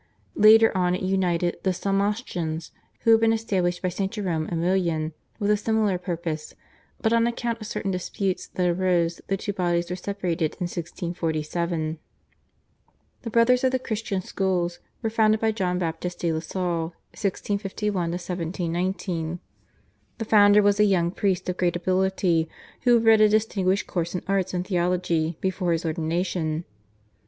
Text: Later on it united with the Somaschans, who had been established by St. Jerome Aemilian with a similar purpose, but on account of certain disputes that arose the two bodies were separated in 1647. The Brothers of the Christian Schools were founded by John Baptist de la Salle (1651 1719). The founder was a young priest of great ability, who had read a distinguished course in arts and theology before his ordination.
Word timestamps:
Later 0.33 0.75
on 0.75 0.95
it 0.95 1.03
united 1.03 1.53
with 1.53 1.61
the 1.61 1.69
Somaschans, 1.73 2.71
who 3.01 3.11
had 3.11 3.19
been 3.19 3.31
established 3.31 3.83
by 3.83 3.89
St. 3.89 4.11
Jerome 4.11 4.47
Aemilian 4.51 5.13
with 5.37 5.51
a 5.51 5.55
similar 5.55 5.99
purpose, 5.99 6.55
but 7.01 7.13
on 7.13 7.27
account 7.27 7.61
of 7.61 7.67
certain 7.67 7.91
disputes 7.91 8.47
that 8.47 8.67
arose 8.67 9.21
the 9.27 9.37
two 9.37 9.53
bodies 9.53 9.91
were 9.91 9.95
separated 9.95 10.53
in 10.53 10.63
1647. 10.65 11.99
The 13.21 13.29
Brothers 13.29 13.63
of 13.63 13.71
the 13.71 13.77
Christian 13.77 14.21
Schools 14.23 14.79
were 15.03 15.11
founded 15.11 15.39
by 15.39 15.51
John 15.51 15.77
Baptist 15.77 16.17
de 16.21 16.33
la 16.33 16.39
Salle 16.39 16.95
(1651 17.13 18.09
1719). 18.09 19.39
The 20.17 20.25
founder 20.25 20.63
was 20.63 20.79
a 20.79 20.83
young 20.83 21.11
priest 21.11 21.47
of 21.47 21.57
great 21.57 21.75
ability, 21.75 22.49
who 22.85 22.95
had 22.95 23.05
read 23.05 23.21
a 23.21 23.29
distinguished 23.29 23.85
course 23.85 24.15
in 24.15 24.23
arts 24.27 24.55
and 24.55 24.65
theology 24.65 25.37
before 25.41 25.73
his 25.73 25.85
ordination. 25.85 26.65